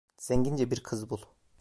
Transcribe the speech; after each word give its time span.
Zengince 0.17 0.71
bir 0.71 0.83
kız 0.83 1.09
bul… 1.09 1.19